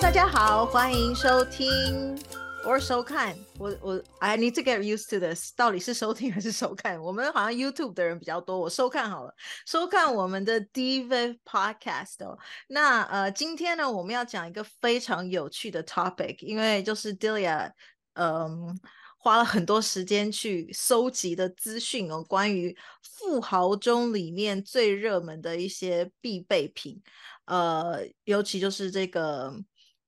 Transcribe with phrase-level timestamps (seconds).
[0.00, 2.16] 大家好，欢迎收听
[2.62, 3.36] 或收看。
[3.58, 7.02] 我我 I need to get used to this，到底是收听还是收看？
[7.02, 9.34] 我们好像 YouTube 的人比较多，我收看好了，
[9.66, 12.38] 收看我们的 Diva Podcast 哦。
[12.68, 17.72] 那呃，今天呢，我们要讲一个非常有趣的 topic，因为就是 Dilia，
[18.14, 18.78] 嗯。
[19.20, 27.02] 花了很多时间去搜集的资讯哦，关于富豪中里面最热门的一些必备品，
[27.46, 29.52] 呃，尤其就是这个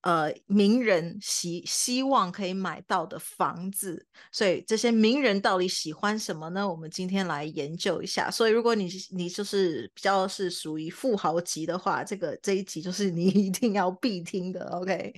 [0.03, 6.69] 呃名人希希望可以买到的房子，所以这些名人到底喜欢什么呢？
[6.69, 8.31] 我们今天来研究一下。
[8.31, 14.65] 所以如果你你就是比较是属于富豪级的话，这个这一集就是你 一定要必听的。
[14.71, 15.15] OK。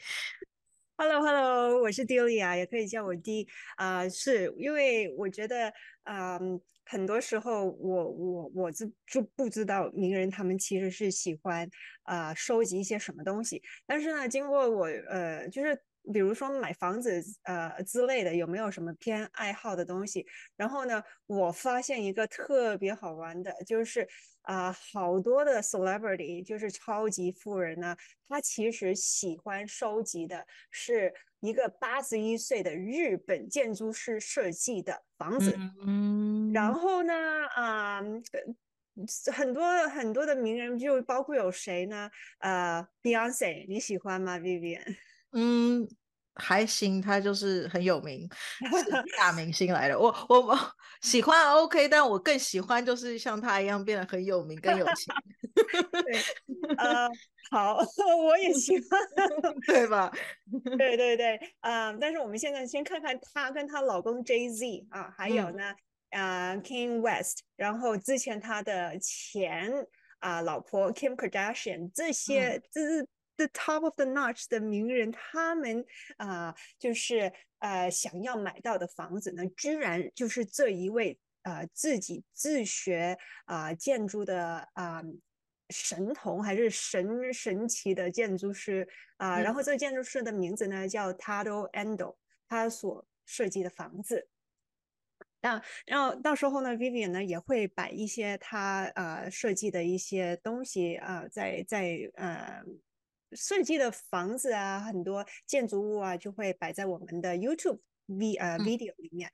[0.99, 5.73] Hello，Hello，我是 Dilia，也可以叫我 D 啊，是因为我觉得，
[6.05, 11.69] 嗯，很多时候我我我就就不知道名人他们其实是喜欢
[12.03, 15.81] 啊收集一些什么东西，但是呢，经过我呃，就是
[16.13, 20.27] 比如说买房子呃之类的，有没有什么偏爱好的东西？
[20.57, 24.09] 然后呢，我发现一个特别好玩的，就是。
[24.43, 27.97] 啊，好多的 celebrity 就是超级富人呢，
[28.29, 35.57] 他其实喜欢收集的是一个八十一岁的日本建筑师设计的房子。
[35.87, 37.15] 嗯，然后呢，
[37.55, 38.01] 啊，
[39.33, 42.11] 很多很多的名人就包括有谁呢？
[42.39, 44.97] 呃，Beyonce，你喜欢吗，Vivian？
[45.33, 45.89] 嗯。
[46.37, 48.27] 还行，他就是很有名，
[49.19, 49.99] 大明星来的。
[49.99, 50.59] 我我我
[51.03, 55.15] 喜欢 OK，但我更喜欢就是像他一样变得很有名、更有钱。
[55.93, 56.19] 对，
[56.79, 57.07] 呃，
[57.51, 57.77] 好，
[58.25, 58.99] 我也喜欢，
[59.67, 60.11] 对吧？
[60.79, 65.75] 对对对，嗯，但是我们现在先看看她跟她老公 Jay Z 啊，还有呢，
[66.13, 69.87] 呃，King West，然后之前他的前
[70.21, 73.07] 啊老婆 Kim Kardashian，这些这是。
[73.35, 75.85] The top of the notch 的名人，他们
[76.19, 85.03] 啊，就是呃想要买到的房子呢，居然就是这一位呃自己自学啊建筑的啊
[85.71, 88.87] 神童，还是神神奇的建筑师
[89.17, 89.41] 啊。
[89.41, 92.15] 然后这个建筑师的名字呢叫 Tado Endo，
[92.47, 94.29] 他所设计的房子。
[95.43, 102.63] 那然后到时候呢，Vivian 呢也会摆一些他呃设计的一些东西啊，在在呃。
[103.35, 109.33] 设计的房子啊，很多建筑物啊，就会摆在我们的 YouTube V 呃 video 里面。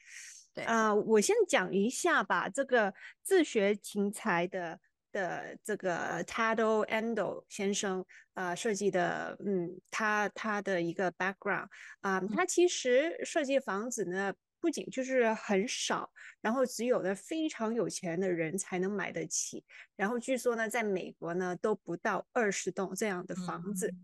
[0.54, 2.48] 对啊，我先讲一下吧。
[2.48, 2.94] 这个
[3.24, 4.78] 自学琴才的
[5.10, 8.04] 的这个 Tado Endo 先生
[8.34, 11.66] 啊设计的，嗯，他他的一个 background
[12.00, 14.32] 啊，他其实设计房子呢。
[14.60, 16.10] 不仅就是很少，
[16.40, 19.64] 然后只有的非常有钱的人才能买得起。
[19.96, 23.94] 然后据说呢，在美国呢都不到二十栋这样的房子。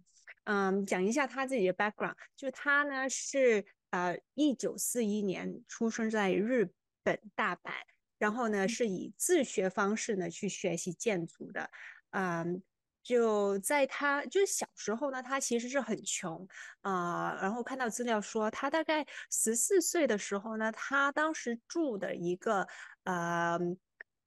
[0.44, 6.68] 嗯，讲一下他自己的 background，就他呢是呃一九四一年出生在日
[7.02, 7.72] 本大阪，
[8.18, 11.70] 然后呢是以自学方式呢去学习建筑的。
[12.10, 12.62] 嗯。
[13.04, 16.48] 就在他就是小时候呢，他其实是很穷
[16.80, 17.38] 啊。
[17.40, 22.66] 然后看到资料说，他大概十四岁的时候呢，他当时住的一个
[23.04, 23.58] 呃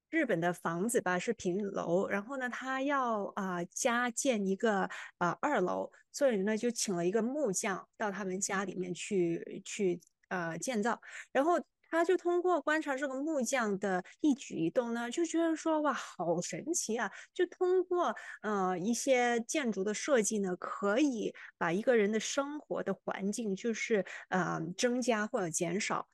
[0.08, 2.06] 日本的房子吧，是平楼。
[2.08, 11.00] 然后呢，他要啊加建一个啊二楼，所以呢就请了一个木匠到他们家里面去去呃建造。
[11.32, 11.60] 然后。
[11.90, 17.10] 他就通过观察这个木匠的一举一动呢，就觉得说哇，好神奇啊！
[17.32, 26.08] 就通过呃一些建筑的设计呢，可以把一个人的生活的环境就是呃增加或者减少。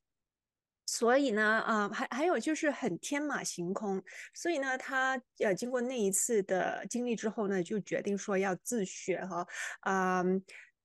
[0.87, 4.03] 所以呢，啊还还有就是很天马行空。
[4.35, 9.47] 所以呢，他呃经过那一次的经历之后呢，就决定说要自学哈，
[9.81, 10.23] 啊，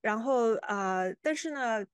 [0.02, 1.86] 然后啊，但是呢。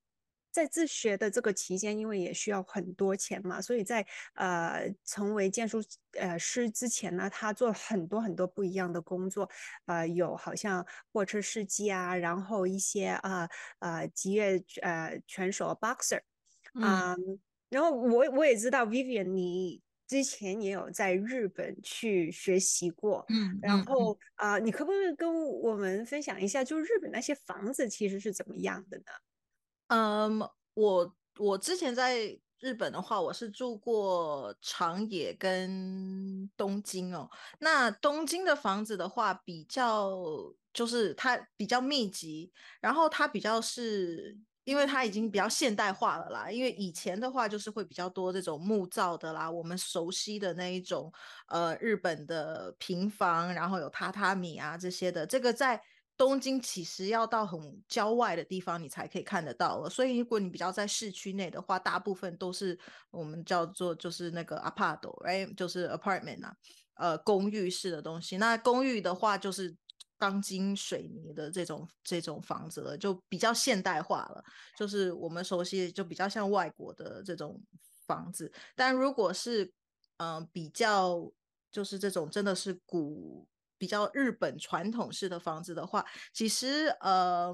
[0.56, 4.06] 在自学的这个期间，因为也需要很多钱嘛，所以在
[4.36, 5.82] 呃成为建筑
[6.14, 9.50] 呃师之前呢，他做很多很多不一样的工作，
[9.86, 16.22] 呃，有好像货车司机啊，然后一些啊啊职业呃拳手 boxer
[16.82, 17.14] 啊，
[17.70, 24.18] 然后我我也知道 Vivian 你之前也有在日本去学习过，嗯，然后。
[24.36, 29.06] 啊，你可不可以跟我们分享一下，就日本那些房子其实是怎么样的呢？
[29.88, 30.40] 嗯，
[30.74, 37.30] 我我之前在日本的话，我是住过长野跟东京哦。
[37.60, 40.12] 那东京的房子的话，比较
[40.74, 42.52] 就是它比较密集，
[42.82, 46.50] 然后它比较是因为它已经比较现代化了啦。
[46.50, 51.14] 因为以前的话就是会比较多这种木造的啦，我们熟悉的那一种
[51.48, 55.80] 呃日本的平房，然后有榻榻米啊这些的，这个在。
[56.18, 59.90] 东京其实要到很郊外的地方，你才可以看得到了。
[59.90, 62.80] 所以如果你比较在市区内的话，大部分都是
[63.12, 66.56] 我们叫做就是那个 apart，right，就是 apartment 啊，
[66.94, 68.38] 呃，公寓式的东西。
[68.38, 69.76] 那公寓的话，就是
[70.18, 74.42] 钢筋水泥的这种这种房子了，就比较现代化了，
[74.78, 77.62] 就是我们熟悉，就比较像外国的这种
[78.08, 78.54] 房子。
[78.74, 79.74] 但如果是
[80.18, 81.30] 嗯比较
[81.70, 83.46] 就是这种真的是古。
[83.86, 86.04] 比较日本传统式的房子的话，
[86.34, 87.54] 其实呃，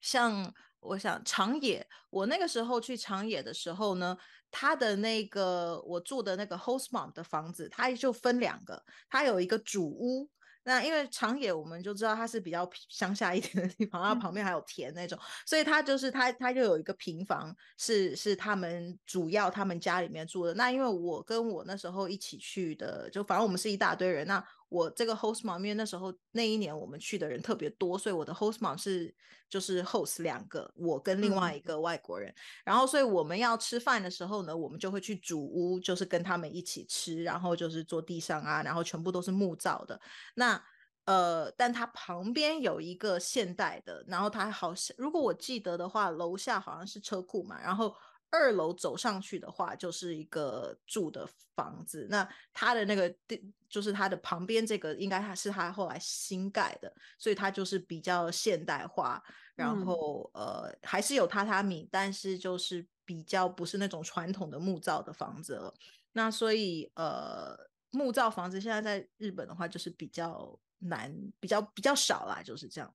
[0.00, 0.50] 像
[0.80, 4.16] 我想长野，我那个时候去长野的时候呢，
[4.50, 10.30] 它的那个我住的那个 host mom 的房子，它就分两个，它有一个主屋。
[10.62, 20.52] 那因为长野我们就知道它是比较乡下一点的地方，它旁边还有田那种，所以它就是它它就有一个平房是是他们主要他们家里面住的。
[20.52, 24.26] 那因为我跟我那时候一起去的，就反正我们是一大堆人。
[24.26, 29.14] 那我这个 host mom 因为那时候那一年我们去的人特别多，所以我的 host mom 是
[29.48, 32.34] 就是 host 两个，我跟另外一个外国人。
[32.64, 40.00] 然后所以我们要吃饭的时候呢，我们就会去主屋，就是跟他们一起吃，然后就是坐地上啊，然后全部都是木造的。
[40.36, 40.62] 那
[41.04, 47.94] 呃，但它旁边有一个现代的，然后它好像如果我记得的话，楼下好像是车库嘛，然后。
[48.30, 52.06] 二楼走上去的话，就是一个住的房子。
[52.10, 59.22] 那它的那个地，就是它的旁边这个，应该它是它后来新盖的，所以它就是比较现代化。
[59.56, 65.74] 然后呃，还是有榻榻米，但是就是比较不是那种传统的木造的房子了。
[66.12, 67.54] 那所以呃，
[67.90, 72.94] 木造房子现在在日本的话，就是比较难，比较比较少啦，就是这样。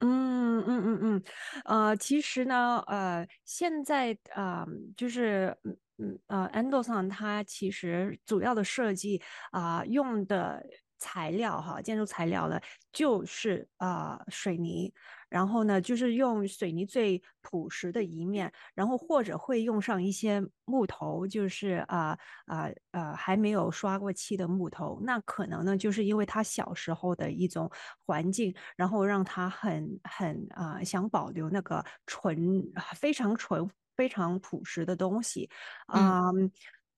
[0.00, 1.22] 嗯嗯嗯嗯嗯，
[1.64, 4.66] 呃，其实呢，呃，现在啊，
[4.96, 9.20] 就是嗯嗯呃 a n d o s o n 它其实主要的设计
[9.52, 10.64] 啊用的。
[10.98, 12.60] 材料哈，建筑材料呢，
[12.92, 14.92] 就是啊水泥，
[15.28, 27.70] 然后呢就是用水泥最朴实的一面，然后或者会用上一些木头，就是啊啊啊还没有刷过漆的木头，那可能呢就是因为他小时候的一种
[28.06, 32.62] 环境，然后让他很很啊想保留那个纯
[32.96, 35.48] 非常纯非常朴实的东西。
[35.86, 36.30] 啊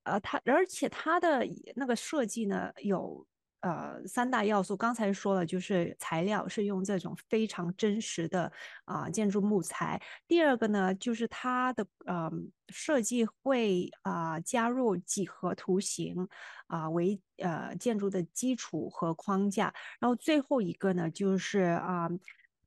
[0.04, 3.26] 呃他而且他的那个设计呢有。
[3.60, 8.50] 呃，三大要素刚才说了，就是材料是用这种非常真实的
[8.84, 10.00] 啊建筑木材。
[10.26, 12.30] 第二个呢，就是它的呃
[12.68, 16.28] 设计会啊加入几何图形
[16.68, 19.74] 啊为呃建筑的基础和框架。
[19.98, 22.08] 然后最后一个呢，就是啊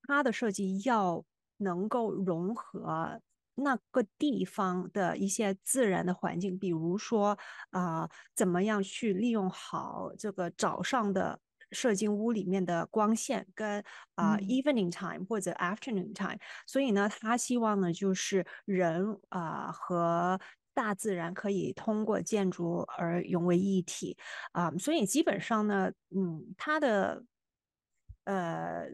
[0.07, 1.25] 它的设计要
[1.57, 3.19] 能够融合。
[3.55, 7.37] 那个地方的一些自然的环境，比如说
[7.71, 11.39] 啊，怎么样去利用好这个早上的
[11.71, 13.83] 射进屋里面的光线，跟
[14.15, 16.39] 啊 evening time 或者 afternoon time。
[16.65, 20.39] 所以呢，他希望呢，就是人啊和
[20.73, 24.17] 大自然可以通过建筑而融为一体
[24.53, 24.71] 啊。
[24.79, 27.23] 所以基本上呢，嗯，他的
[28.25, 28.87] 呃。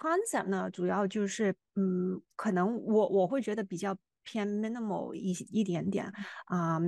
[0.00, 6.10] Concept 呢，主要就是，嗯，可能我我会觉得比较偏 minimal 一一点点
[6.46, 6.80] 啊，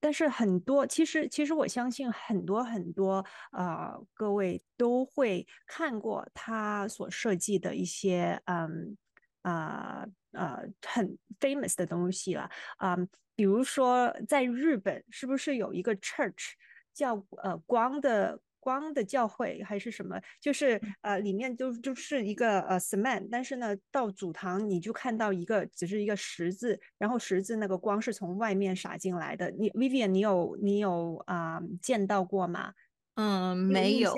[0.00, 8.96] 但是很多其实其实我相信很多很多呃各位都会看过他所设计的一些嗯
[9.42, 12.96] 啊呃很 famous 的东西了啊，
[13.34, 16.52] 比如说在日本是不是有一个 church
[16.94, 18.40] 叫呃光的。
[18.60, 20.20] 光的教会还是什么？
[20.40, 29.50] 就是呃，里面就就是一个呃 cement，但是呢，到主堂你就看到一个只是一个十字，然后十字那个光是从外面洒进来的。
[29.52, 32.74] 你 Vivian，你有你有啊见到过吗？
[33.14, 34.14] 嗯，没有。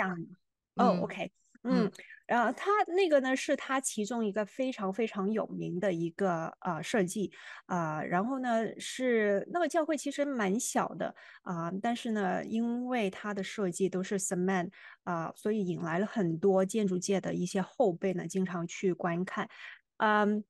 [0.77, 1.31] 哦，OK，
[1.65, 1.91] 嗯。
[2.27, 7.33] 然后它那个呢，是它其中一个非常非常有名的一个呃设计
[7.67, 8.01] 啊。
[8.05, 11.13] 然后呢，是那个教会其实蛮小的
[11.43, 14.71] 啊，但是呢，因为它的设计都是 cement
[15.03, 19.49] 啊，所以引来了很多建筑界的一些后辈呢，经常去观看。
[19.97, 20.45] 嗯，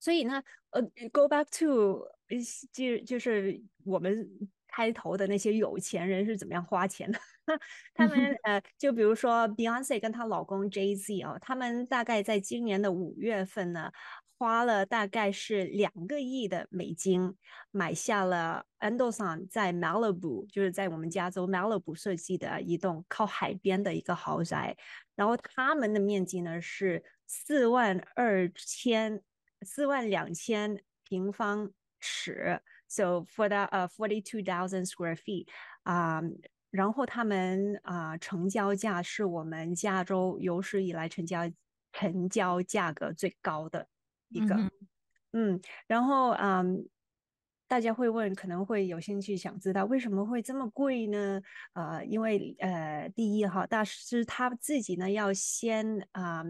[0.00, 0.80] 所以呢，呃
[1.12, 2.06] ，go back to
[2.72, 4.48] 就就是我们。
[4.74, 7.18] 开头的那些有钱人是怎么样花钱的？
[7.94, 13.92] 他们 呃，就比如说 Beyonce 跟她老公 Jay Z 哦，他们大概在今年的五月份呢，
[14.36, 17.36] 花了大概是两个亿的美金
[17.70, 24.76] 买下了 Anderson 在 Malibu，就是在我们加州 Malibu 设计的一栋靠海边的一个豪宅，
[25.14, 29.22] 然后他们的面积呢是四万二千
[29.62, 32.60] 四万两千平方尺。
[32.88, 35.48] So for that, uh, forty-two thousand square feet.
[35.84, 41.50] Um, 然后他们啊成交价是我们加州有史以来成交
[41.92, 43.88] 成交价格最高的
[44.28, 44.56] 一个，
[45.32, 46.88] 嗯，然后嗯。
[47.66, 51.40] 大家会问，可能会有兴趣想知道为什么会这么贵呢？
[51.72, 56.44] 呃，因为呃，第一哈，大师他自己呢要先啊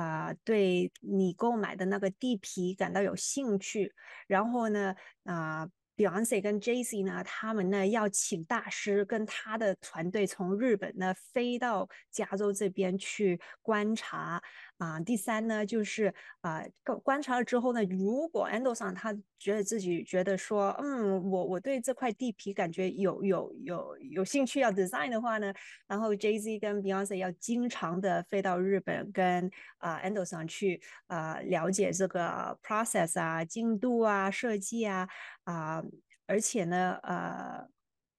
[0.00, 3.94] 啊对你购买的那个地皮感到有兴趣，
[4.28, 5.68] 然后呢啊。
[5.96, 14.42] Beyonce 跟 Jay-Z 呢，他们呢要请大师跟他的团队从日本呢飞到加州这边去观察
[14.76, 15.00] 啊。
[15.00, 16.12] 第三呢，就是
[16.42, 16.62] 啊，
[17.02, 25.52] 观察了之后呢，如果 Anderson 他觉得自己觉得说，嗯，我我对这块地皮感觉有有有有兴趣要 design 的话呢，
[25.86, 35.08] 然后 Jay-Z 跟 Beyonce 要经常的飞到日本跟啊 Anderson 去啊了解这个 process 啊进度啊设计啊。
[35.46, 35.80] 啊，
[36.26, 37.68] 而且呢，呃，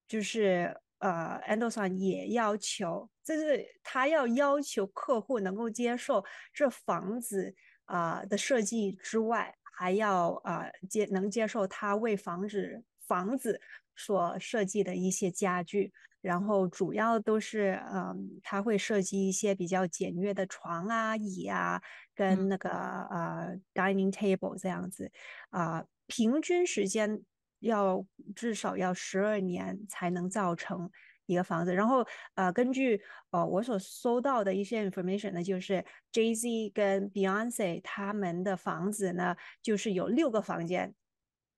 [0.08, 7.54] 就是呃，Anderson 也要求，就是他要要求客户能够接受这房子
[7.84, 13.60] 啊的设计之外，还要啊接能接受他为房子房子
[13.94, 15.92] 所设计的一些家具，
[16.22, 21.82] 然后主要都是嗯，他会设计一些比较简约的床啊、椅啊，
[22.16, 25.12] 跟那个呃 dining table 这样子
[25.50, 25.84] 啊。
[26.08, 27.22] 平均时间
[27.60, 30.90] 要至少要十二年才能造成
[31.26, 31.76] 一个房子。
[31.76, 40.94] 然后，呃，根据呃我所搜到的一些 information 呢，就是 Jay Z 跟 Beyonce 他们的房子呢，就是有六个房间。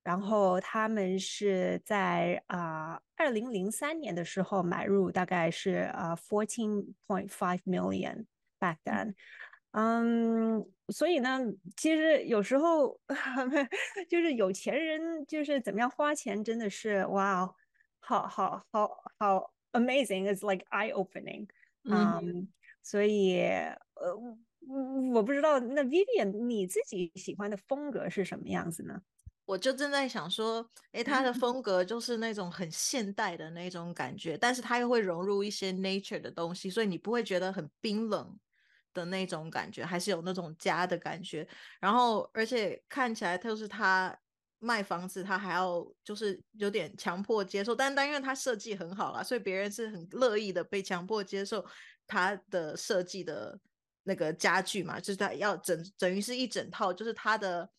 [0.02, 8.26] 然后他们是在啊二零零三年的时候买入，大概是啊 fourteen point five million
[8.60, 9.14] back then。
[9.72, 11.40] 嗯，所以呢，
[11.78, 13.00] 其实有时候
[14.10, 17.54] 就是有钱人就是怎么样花钱，真的是哇，
[18.00, 21.48] 好好好好 amazing，is like eye opening。
[21.84, 22.48] 嗯，
[22.84, 24.16] 所以呃，
[25.14, 29.02] 我不知道那 Vivian 你自己喜欢的风格是什么样子呢？
[29.46, 38.38] 我就正在想说，诶，他的 风格就是那种很现代的那种感觉，但是他又会融入一些 nature 的东西，所以你不会觉得很冰冷。
[39.00, 41.48] 的那种感觉，还是有那种家的感觉。
[41.80, 44.16] 然后，而且看起来就是他
[44.60, 47.74] 卖房子，他还要就是有点强迫接受。
[47.74, 51.66] 但但因为他设计很好啦，所以别人是很乐意的被强迫接受
[52.06, 53.58] 他的设计的
[54.04, 55.00] 那个家具嘛。
[55.00, 57.70] 就是他要整等于是一整套，就是他的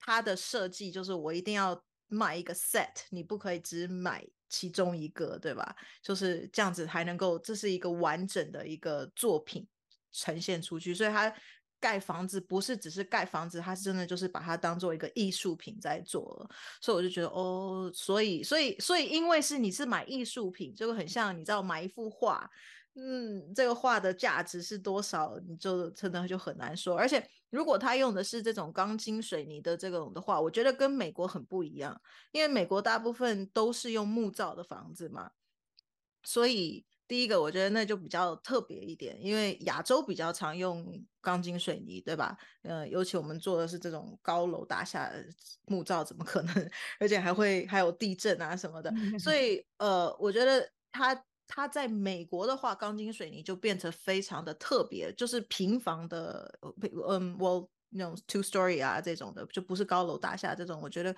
[0.00, 5.74] 他的设计就是我一定要买一个 set，你不可以只买其中一个，对吧？
[6.02, 9.66] 就是这样子才能够，这是一个完整的一个作品。
[10.14, 11.34] 呈现出去，所以他
[11.80, 16.48] 盖房子不是只是盖房子，他是真的就是把它当做一个艺术品在做了。
[16.80, 22.48] 所以我就觉得哦，所以所以所以，因为是你是买艺术品，就很像你知道买一幅画，
[22.94, 26.96] 嗯，这个画的价值是多少，你就真的就很难说。
[26.96, 32.00] 而且如果他用的是这种钢筋水泥的这种的话，我觉得跟美国很不一样，
[32.32, 35.32] 因为美国大部分都是用木造的房子嘛，
[36.22, 36.86] 所以。
[37.06, 40.86] 第一个，我觉得那就比较特别一点，因为亚洲比较常用
[41.20, 42.36] 钢筋水泥，对吧？
[42.62, 45.12] 呃，尤其我们做的是这种高楼大厦，
[45.66, 46.70] 木造怎么可能？
[46.98, 51.14] 而且还会还有地震啊什么的，所 以呃，我觉得它
[51.46, 56.58] 它在美国的话，钢筋水泥就变成非常的特别，就是平房的，
[57.08, 61.14] 嗯，我那种 two story 啊这种的，就不是高楼大厦这种，我觉得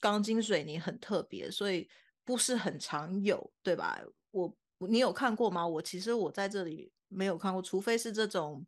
[0.00, 1.86] 钢筋水泥很特别，所以
[2.24, 4.00] 不是很常有，对吧？
[4.30, 4.56] 我。
[4.88, 5.66] 你有看过吗？
[5.66, 8.66] 我其实我在这里没有看过，除非是这种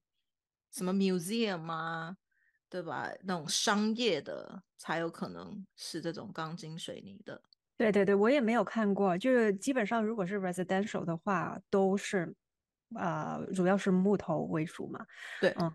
[0.71, 2.17] 什么 museum 啊？
[2.69, 3.11] 对吧？
[3.25, 7.43] 那种商业的才有可能是这种钢筋水泥的。
[7.81, 9.17] 对对对，我也没有看过。
[9.17, 12.35] 就是基本上如果是 residential 的话，都是
[12.95, 15.05] 呃，主要是木头为主嘛。
[15.41, 15.71] 对，嗯，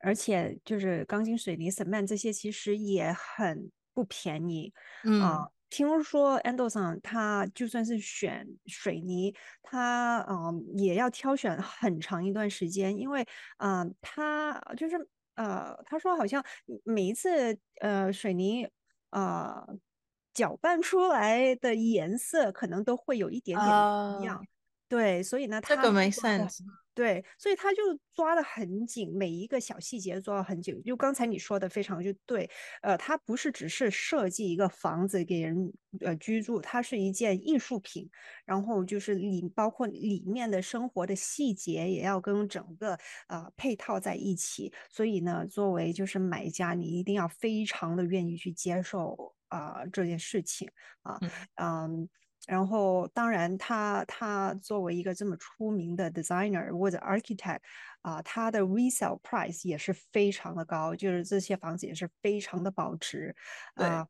[0.00, 4.72] 而且就是钢筋水泥、cement 这些其实也很不便宜。
[5.04, 5.46] 嗯。
[5.68, 13.26] 听说 Anderson 他就算是选水泥，他嗯也要挑选很长一段时间，因为
[13.58, 14.96] 嗯他就是
[15.34, 16.44] 呃他说好像
[16.84, 18.68] 每一次呃水泥
[19.10, 19.66] 呃
[20.32, 24.44] 搅拌出来的颜色可能都会有一点点不一样，
[24.88, 26.60] 对，所以呢他这个没 sense。
[26.96, 27.82] 对，所以他就
[28.14, 30.82] 抓得很紧，每一个小细节抓得很紧。
[30.82, 32.48] 就刚才你说的非常就对，
[32.80, 38.08] 呃，它不是只是设计一个房子给人呃居住，它是一件艺术品。
[38.46, 42.98] 然后就是里包括里面的生活的细节也要跟整个
[43.28, 44.72] 呃配套在一起。
[44.88, 50.66] 所以呢，作为就是买家，你一定要非常的愿意去接受啊这件事情
[51.02, 51.20] 啊，
[51.56, 52.08] 嗯。
[52.46, 57.60] 然后，当然，他他作为一个这么出名的 designer 或者 architect
[58.02, 63.34] 啊，他的 resale price 也是非常的高，就是这些房子也是非常的保值
[63.74, 64.06] 啊。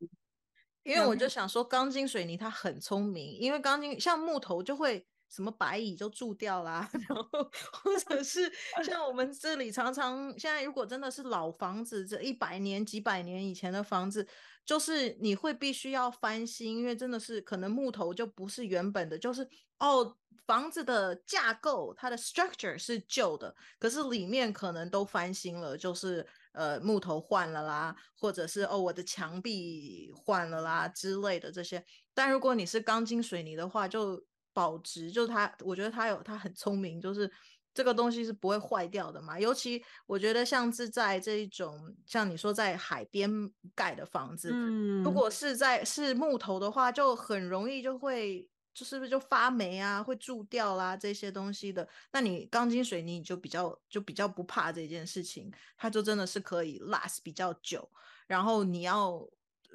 [0.84, 5.06] 因为我就想说，钢筋水泥它很聪明，因为钢筋像木头就会。
[5.28, 8.50] 什么白蚁就蛀掉啦， 然后或者是
[8.84, 14.26] 像我们这里常常现在，如果真的是老房子，这一百年、几百年以前的房子，
[14.64, 20.16] 就是你会必须要翻新，因为真的是可能木头就不是原本的，就是哦，
[20.46, 31.84] 房子的架构它的 structure 是旧的，可是里面可能都翻新了，就是呃木头换了啦，或者是哦我的墙壁换了啦之类的这些。
[32.14, 34.24] 但如果你是钢筋水泥的话，就
[34.56, 37.30] 保值就是它，我觉得它有它很聪明，就是
[37.74, 39.38] 这个东西是不会坏掉的嘛。
[39.38, 43.30] 尤其我觉得像是在这一种像你说在海边
[43.74, 51.86] 盖的房子，嗯，如果是在是木头的话，就很容易就会就是不是就发霉啊，会蛀掉啦这些东西的。
[52.12, 57.86] 那你钢筋水泥你就比较就比较不怕这件事情，它就真的是可以 last 比较久。
[58.26, 59.28] 然后你要。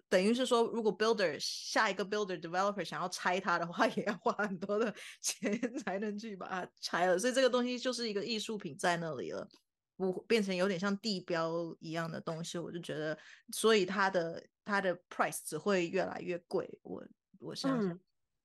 [0.09, 7.17] 等于是说，如果 builder 下一个 builder developer 想要拆它的话， 也要花很多的 钱才能去把它拆了。
[7.17, 9.47] 所以这个东西就是一个艺术品在那里了，
[9.95, 12.57] 不变成有点像地标一样的东西。
[12.57, 13.17] 我就觉得，
[13.51, 16.69] 所以它的它的 price 只会越来越贵。
[16.83, 17.03] 我
[17.39, 17.89] 我相信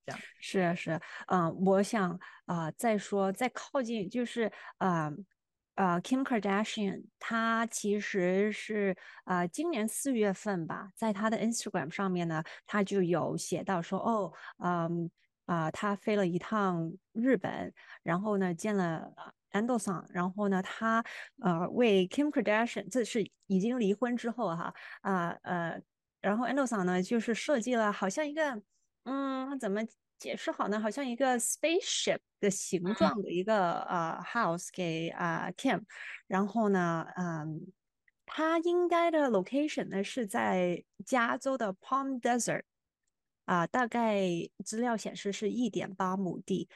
[0.06, 5.06] 这样是啊是，嗯，我想啊，再说再靠近就是啊。
[5.06, 5.12] 呃
[5.76, 15.10] 呃，Kim Kardashian，她其实是呃今年四月份吧，在她的 Instagram 上面呢，她就有写到说，哦，嗯
[15.46, 19.12] 啊，她飞了一趟日本，然后呢见了
[19.52, 21.04] Anderson，然后呢，她
[21.42, 25.80] 呃为 Kim Kardashian，这是已经离婚之后哈，啊呃，
[26.22, 28.62] 然后 Endo 桑呢就是设计了好像一个，
[29.04, 29.82] 嗯，怎么？
[30.18, 35.82] 解释好呢，好像一个 spaceship 的形状的一个呃 house 给啊 Kim，
[36.26, 37.72] 然后呢，嗯，
[38.24, 42.62] 它应该的 location 呢是在加州的 Palm Desert，
[43.44, 44.20] 啊，大概
[44.64, 46.68] 资料显示是一点八亩地，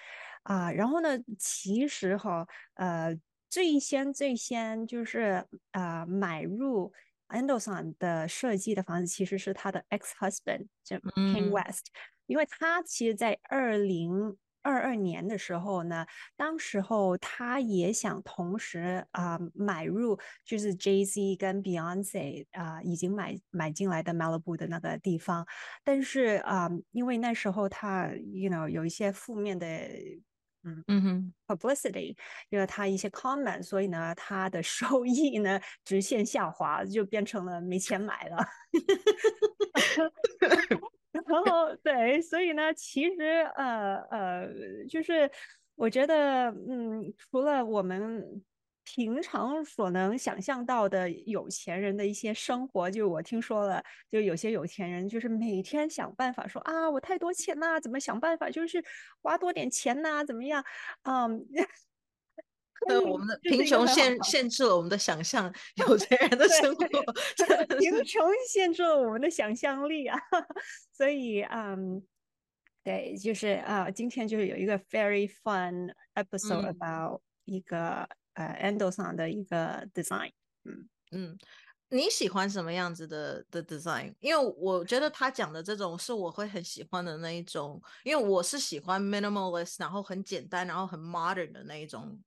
[0.43, 6.93] 啊，然后呢，其实哈，呃，最先最先就是呃买入
[7.29, 11.87] Anderson 的设计的房子其实是他的 ex husband，就 King West。
[12.31, 25.45] 因为他其实，在二零二二年的时候呢，当时候他也想同时啊买入，就是 Jay Z 跟 Beyonce 啊已经买买进来的 Malibu 的那个地方，
[25.83, 29.67] 但是啊，因为那时候他，you know，有一些负面的，
[30.63, 32.17] 嗯嗯哼，publicity，
[32.51, 38.37] 因为他一些 comment，所以呢，他的 收益呢直线下滑，就变成了没钱买了。
[41.31, 43.23] 然后对，所以呢，其实
[43.57, 44.49] 呃呃，
[44.89, 45.31] 就是
[45.77, 48.43] 我觉得，嗯，除了我们
[48.85, 58.83] 平常所能想象到的有钱人的一些生活，就我听说了，就有些有钱人就是每天想办法说啊，我太多钱啦，怎么想办法就是
[59.23, 60.65] 花多点钱呐，怎么样？
[61.05, 61.47] 嗯。
[62.89, 66.85] 对，我们的贫穷限限制了我们的想象，有钱人的生活，
[67.79, 70.19] 贫穷限制了我们的想象力啊。
[70.91, 72.03] 所以，嗯，
[72.83, 80.33] 对，就是啊，今天就是有一个 very fun episode about 一个呃 Anderson 的一个 design。
[80.65, 81.39] 嗯嗯，
[81.91, 84.15] 你喜欢什么样子的的 design？
[84.21, 92.19] 因为我觉得他讲的这种是我会很喜欢的那一种，因为我是喜欢 minimalist，然后很简单，然后很 modern 的那一种。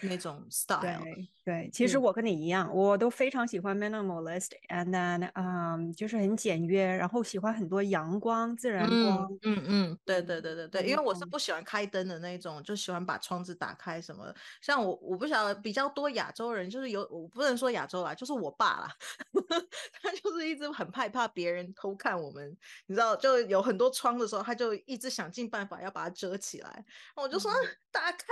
[0.00, 9.28] 那种 style，对对，其实我跟你一样，我都非常喜欢 minimalist，and then，嗯，就是很简约，然后喜欢很多阳光、自然光。
[9.42, 14.34] 嗯嗯，对对对对对，因为我是不喜欢开灯的那种，就喜欢把窗子打开什么。
[14.60, 18.88] 像我，我不晓得比较多亚洲人，就是有我不能说亚洲啦，就是我爸啦，
[20.02, 27.52] 他就是一直很害怕别人偷看我们，你知道，就有很多窗的时候，他就一直想尽办法要把它遮起来，我就说
[27.92, 28.26] 打开。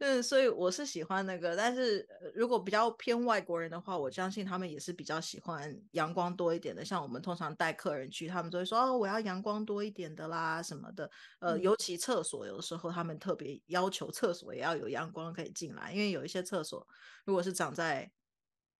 [0.00, 6.84] 嗯，所以我是喜欢那个，但是如果比较偏外国人的话，我相信他们也是比较喜欢阳光多一点的。
[6.84, 11.10] 像我们通常带客人去，他们都会说哦，我要阳光多一点的啦什么的。
[11.40, 16.86] 呃，尤其厕所有的时候，他们特别要求厕所也要有阳光可以进来，因为有一些厕所
[17.24, 18.08] 如果是长在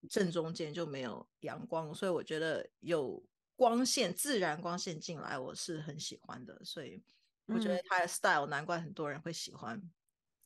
[0.09, 3.20] 正中间就没有阳光，所以我觉得有
[3.57, 6.64] 光线、自然光线进来，我是很喜欢的。
[6.64, 7.02] 所以
[7.46, 9.83] 我觉得他的 style 难怪很多人会喜欢。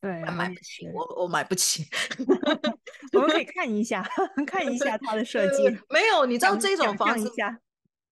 [0.02, 1.86] 对，买不起，我我买不起。
[3.14, 4.02] 我们可以看一下，
[4.44, 5.62] 看 一下它的设计。
[5.88, 7.30] 没有，你知道这种房子，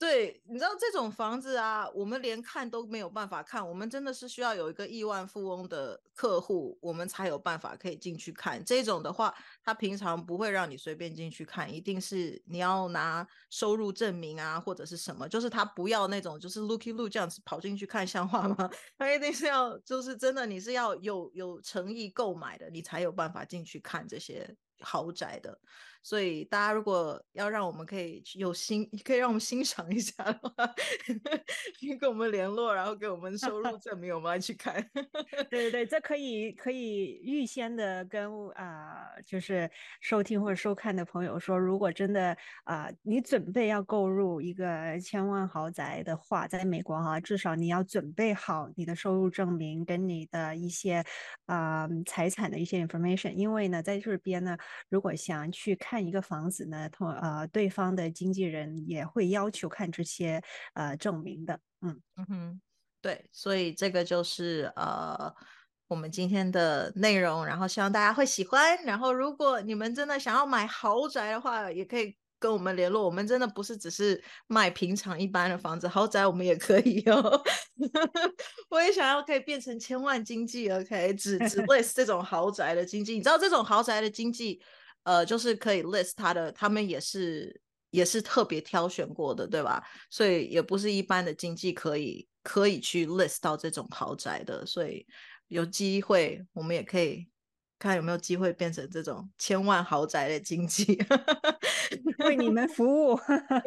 [0.00, 8.64] 对，你知道这种房子啊，我们连看都没有办法看，我们真的是需要有一个亿万富翁的客户，我们才有办法可以进去看。
[8.64, 18.70] 这种的话，他平常不会让你随便进去看，一定是你要拿收入证明啊，或者是什么，就是他不要那种就是 looky look 这样子跑进去看像话吗？
[18.96, 25.58] 他一定是要就是真的，你是要有有诚意购买的，你才有办法进去看这些豪宅的。
[26.02, 30.74] 所以大家如果要让我们可以有欣， 可以让我们欣赏一下的话，
[31.78, 34.82] 请跟我们联络，然后给我们收入证明，我们来去看。
[35.50, 51.04] 对对对，这可以可以预先的跟啊，就是收听或者收看的朋友说，如果真的啊，你准备要购入一个千万豪宅的话，在美国哈，至少你要准备好你的收入证明跟你的一些
[51.44, 54.56] 啊财产的一些 information，因为呢，在这边呢，
[54.88, 56.00] 如果想去看。
[56.00, 62.60] 一个房子呢，同呃对方的经纪人也会要求看这些呃证明的，嗯嗯哼，
[63.02, 65.32] 对，所以这个就是呃
[65.86, 68.82] 我们今天的内容，然后希望大家会喜欢。
[68.82, 73.04] 然后如果你们真的想要买豪宅的话，也可以跟我们联络。
[73.04, 77.40] 我们真的不是只是卖平常一般的房子，豪宅我们也可以哦。
[78.68, 83.12] 我也想要可以变成千万经济，OK，只只 list 这种豪宅的经济。
[83.14, 84.60] 你知道这种豪宅的经济？
[85.02, 89.82] 呃，就是可以 list 他的，他们也是也是特别挑选过的，对吧？
[90.10, 95.06] 所以也不是一般的经济可以可以去 list 到这种豪宅的，所以
[95.48, 97.28] 有机会我们也可以。
[97.80, 100.96] 看有没有机会变成这种千万豪宅的经济，
[102.24, 103.18] 为你们服务。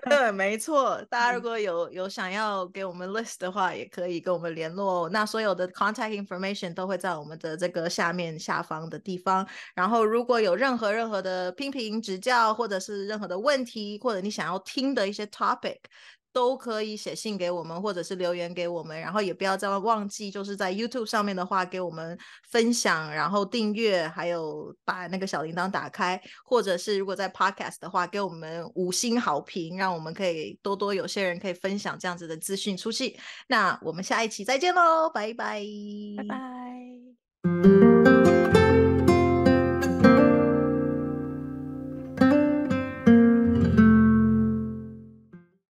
[0.07, 1.03] 对，没错。
[1.09, 5.09] 大家如果有有想要给我们 list 的话，也可以跟我们联络。
[5.09, 9.45] 那所有的 contact information 都会在我们的这个下面下方的地方。
[9.73, 15.77] 然后如果有任何任何的批评指教，或者是任何的问题，或者你想要听的一些 topic。
[16.33, 22.17] 都可以写信给我们，或者是留言给我们，然后也不要再忘记，就是在 YouTube 上面的话，给我们
[22.49, 33.15] 分享，然后订阅，还有把那个小铃铛打开，或者是如果在 Podcast 的话，给我们五星好评，让我们可以多多有些人可以分享这样子的资讯出去。
[33.47, 35.63] 那我们下一期再见喽，拜拜，
[36.17, 37.82] 拜拜。